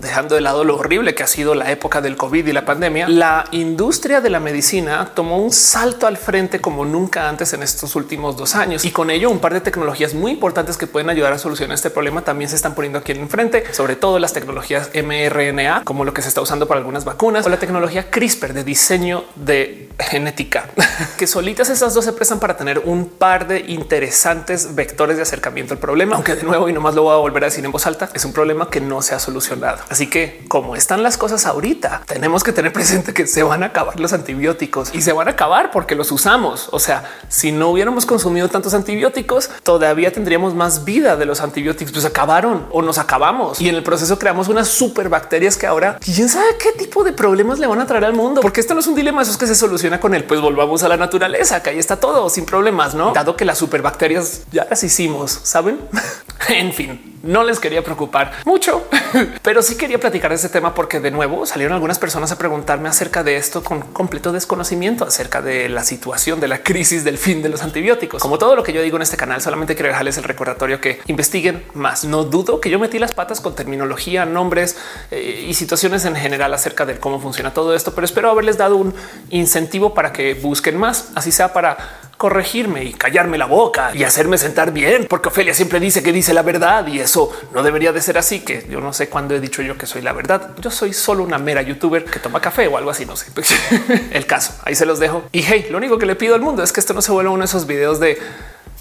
dejando 0.00 0.34
de 0.34 0.40
lado 0.40 0.64
lo 0.64 0.76
horrible 0.76 1.14
que 1.14 1.22
ha 1.22 1.26
sido 1.26 1.54
la 1.54 1.70
época 1.70 2.00
del 2.00 2.16
COVID 2.16 2.46
y 2.46 2.52
la 2.52 2.64
pandemia, 2.64 3.08
la 3.08 3.44
industria 3.52 4.20
de 4.20 4.30
la 4.30 4.40
medicina 4.40 5.12
tomó 5.14 5.38
un 5.38 5.52
salto 5.52 6.06
al 6.06 6.16
frente 6.16 6.60
como 6.60 6.84
nunca 6.84 7.28
antes 7.28 7.52
en 7.52 7.62
estos 7.62 7.94
últimos 7.96 8.36
dos 8.36 8.54
años 8.54 8.84
y 8.84 8.90
con 8.90 9.10
ello 9.10 9.30
un 9.30 9.38
par 9.38 9.54
de 9.54 9.60
tecnologías 9.60 10.14
muy 10.14 10.32
importantes 10.32 10.76
que 10.76 10.86
pueden 10.86 11.10
ayudar 11.10 11.32
a 11.32 11.38
solucionar 11.38 11.74
este 11.74 11.90
problema 11.90 12.22
también 12.22 12.48
se 12.50 12.56
están 12.56 12.74
poniendo 12.74 12.98
aquí 12.98 13.12
en 13.12 13.28
frente, 13.28 13.64
sobre 13.72 13.96
todo 13.96 14.18
las 14.18 14.32
tecnologías 14.32 14.90
mRNA, 14.94 15.82
como 15.84 16.04
lo 16.04 16.14
que 16.14 16.22
se 16.22 16.28
está 16.28 16.40
usando 16.40 16.66
para 16.66 16.78
algunas 16.78 17.04
vacunas 17.04 17.46
o 17.46 17.48
la 17.48 17.58
tecnología 17.58 18.10
CRISPR 18.10 18.52
de 18.52 18.64
diseño 18.64 19.24
de 19.36 19.88
genética, 19.98 20.70
que 21.18 21.26
solitas 21.26 21.68
esas 21.70 21.94
dos 21.94 22.04
se 22.04 22.12
prestan 22.12 22.40
para 22.40 22.56
tener 22.56 22.80
un 22.80 23.08
par 23.08 23.46
de 23.46 23.60
interesantes 23.60 24.74
vectores 24.74 25.16
de 25.16 25.22
acercamiento 25.22 25.74
al 25.74 25.80
problema, 25.80 26.16
aunque 26.16 26.34
de 26.34 26.42
nuevo 26.42 26.68
y 26.68 26.72
nomás 26.72 26.94
lo 26.94 27.02
voy 27.02 27.14
a 27.14 27.16
volver 27.16 27.44
a 27.44 27.46
decir 27.46 27.64
en 27.64 27.72
voz 27.72 27.86
alta, 27.86 28.10
es 28.14 28.24
un 28.24 28.32
problema 28.32 28.70
que 28.70 28.80
no 28.80 29.02
se 29.02 29.14
ha 29.14 29.18
solucionado. 29.18 29.78
Así 29.90 30.08
que 30.08 30.44
como 30.46 30.76
están 30.76 31.02
las 31.02 31.18
cosas 31.18 31.46
ahorita, 31.46 32.02
tenemos 32.06 32.44
que 32.44 32.52
tener 32.52 32.72
presente 32.72 33.12
que 33.12 33.26
se 33.26 33.42
van 33.42 33.64
a 33.64 33.66
acabar 33.66 33.98
los 33.98 34.12
antibióticos 34.12 34.94
y 34.94 35.02
se 35.02 35.12
van 35.12 35.26
a 35.26 35.32
acabar 35.32 35.72
porque 35.72 35.96
los 35.96 36.12
usamos. 36.12 36.68
O 36.70 36.78
sea, 36.78 37.10
si 37.28 37.50
no 37.50 37.70
hubiéramos 37.70 38.06
consumido 38.06 38.48
tantos 38.48 38.72
antibióticos, 38.72 39.50
todavía 39.64 40.12
tendríamos 40.12 40.54
más 40.54 40.84
vida 40.84 41.16
de 41.16 41.26
los 41.26 41.40
antibióticos. 41.40 41.92
Pues 41.92 42.04
acabaron 42.04 42.68
o 42.70 42.82
nos 42.82 42.98
acabamos 42.98 43.60
y 43.60 43.68
en 43.68 43.74
el 43.74 43.82
proceso 43.82 44.16
creamos 44.16 44.46
unas 44.46 44.68
superbacterias 44.68 45.56
que 45.56 45.66
ahora 45.66 45.98
quién 45.98 46.28
sabe 46.28 46.56
qué 46.60 46.70
tipo 46.78 47.02
de 47.02 47.12
problemas 47.12 47.58
le 47.58 47.66
van 47.66 47.80
a 47.80 47.86
traer 47.86 48.04
al 48.04 48.14
mundo, 48.14 48.40
porque 48.42 48.60
esto 48.60 48.74
no 48.74 48.80
es 48.80 48.86
un 48.86 48.94
dilema, 48.94 49.22
eso 49.22 49.32
es 49.32 49.36
que 49.36 49.48
se 49.48 49.56
soluciona 49.56 49.98
con 49.98 50.14
él. 50.14 50.22
Pues 50.22 50.40
volvamos 50.40 50.84
a 50.84 50.88
la 50.88 50.96
naturaleza, 50.96 51.64
que 51.64 51.70
ahí 51.70 51.80
está 51.80 51.96
todo 51.96 52.30
sin 52.30 52.46
problemas, 52.46 52.94
no? 52.94 53.12
Dado 53.12 53.36
que 53.36 53.44
las 53.44 53.58
superbacterias 53.58 54.42
ya 54.52 54.68
las 54.70 54.84
hicimos, 54.84 55.40
saben? 55.42 55.80
en 56.48 56.72
fin, 56.72 57.09
no 57.22 57.44
les 57.44 57.60
quería 57.60 57.82
preocupar 57.82 58.32
mucho, 58.44 58.86
pero 59.42 59.62
sí 59.62 59.76
quería 59.76 59.98
platicar 59.98 60.30
de 60.30 60.36
este 60.36 60.48
tema 60.48 60.74
porque 60.74 61.00
de 61.00 61.10
nuevo 61.10 61.46
salieron 61.46 61.74
algunas 61.74 61.98
personas 61.98 62.32
a 62.32 62.38
preguntarme 62.38 62.88
acerca 62.88 63.22
de 63.22 63.36
esto 63.36 63.62
con 63.62 63.80
completo 63.80 64.32
desconocimiento 64.32 65.04
acerca 65.04 65.42
de 65.42 65.68
la 65.68 65.84
situación 65.84 66.40
de 66.40 66.48
la 66.48 66.62
crisis 66.62 67.04
del 67.04 67.18
fin 67.18 67.42
de 67.42 67.48
los 67.48 67.62
antibióticos. 67.62 68.22
Como 68.22 68.38
todo 68.38 68.56
lo 68.56 68.62
que 68.62 68.72
yo 68.72 68.82
digo 68.82 68.96
en 68.96 69.02
este 69.02 69.16
canal, 69.16 69.40
solamente 69.42 69.74
quiero 69.74 69.88
dejarles 69.88 70.16
el 70.18 70.24
recordatorio 70.24 70.80
que 70.80 71.00
investiguen 71.06 71.64
más. 71.74 72.04
No 72.04 72.24
dudo 72.24 72.60
que 72.60 72.70
yo 72.70 72.78
metí 72.78 72.98
las 72.98 73.12
patas 73.12 73.40
con 73.40 73.54
terminología, 73.54 74.24
nombres 74.24 74.76
eh, 75.10 75.46
y 75.48 75.54
situaciones 75.54 76.04
en 76.04 76.16
general 76.16 76.54
acerca 76.54 76.86
de 76.86 76.98
cómo 76.98 77.20
funciona 77.20 77.52
todo 77.52 77.74
esto, 77.74 77.94
pero 77.94 78.04
espero 78.04 78.30
haberles 78.30 78.56
dado 78.56 78.76
un 78.76 78.94
incentivo 79.30 79.94
para 79.94 80.12
que 80.12 80.34
busquen 80.34 80.78
más, 80.78 81.10
así 81.14 81.32
sea 81.32 81.52
para 81.52 81.99
corregirme 82.20 82.84
y 82.84 82.92
callarme 82.92 83.38
la 83.38 83.46
boca 83.46 83.92
y 83.94 84.04
hacerme 84.04 84.36
sentar 84.36 84.72
bien, 84.72 85.06
porque 85.08 85.30
Ofelia 85.30 85.54
siempre 85.54 85.80
dice 85.80 86.02
que 86.02 86.12
dice 86.12 86.34
la 86.34 86.42
verdad 86.42 86.86
y 86.86 87.00
eso 87.00 87.32
no 87.54 87.62
debería 87.62 87.92
de 87.92 88.02
ser 88.02 88.18
así, 88.18 88.40
que 88.40 88.66
yo 88.68 88.78
no 88.82 88.92
sé 88.92 89.08
cuándo 89.08 89.34
he 89.34 89.40
dicho 89.40 89.62
yo 89.62 89.78
que 89.78 89.86
soy 89.86 90.02
la 90.02 90.12
verdad. 90.12 90.50
Yo 90.60 90.70
soy 90.70 90.92
solo 90.92 91.24
una 91.24 91.38
mera 91.38 91.62
youtuber 91.62 92.04
que 92.04 92.18
toma 92.18 92.38
café 92.42 92.68
o 92.68 92.76
algo 92.76 92.90
así, 92.90 93.06
no 93.06 93.16
sé. 93.16 93.28
El 94.12 94.26
caso, 94.26 94.52
ahí 94.64 94.74
se 94.74 94.84
los 94.84 94.98
dejo. 94.98 95.24
Y 95.32 95.40
hey, 95.40 95.68
lo 95.70 95.78
único 95.78 95.96
que 95.96 96.04
le 96.04 96.14
pido 96.14 96.34
al 96.34 96.42
mundo 96.42 96.62
es 96.62 96.74
que 96.74 96.80
esto 96.80 96.92
no 96.92 97.00
se 97.00 97.10
vuelva 97.10 97.30
uno 97.30 97.40
de 97.40 97.46
esos 97.46 97.66
videos 97.66 97.98
de 98.00 98.18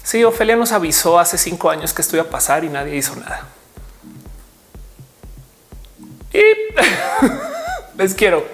si 0.02 0.22
Ofelia 0.22 0.56
nos 0.56 0.72
avisó 0.72 1.18
hace 1.18 1.38
cinco 1.38 1.70
años 1.70 1.94
que 1.94 2.02
esto 2.02 2.16
iba 2.16 2.26
a 2.26 2.28
pasar 2.28 2.62
y 2.64 2.68
nadie 2.68 2.94
hizo 2.94 3.16
nada. 3.16 3.46
Y 6.34 6.42
les 7.96 8.12
quiero. 8.12 8.44